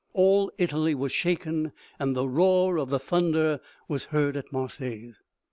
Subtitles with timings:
[0.13, 5.19] All Italy was shaken, and the roar of the thunder was heard at Marseilles."